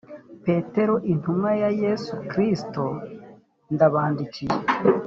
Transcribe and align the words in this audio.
petero 0.45 0.95
intumwa 1.11 1.51
ya 1.61 1.69
yesu 1.81 2.13
kristo 2.29 2.83
ndabandikiye 3.73 4.57